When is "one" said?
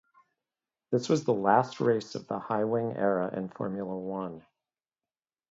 3.95-4.43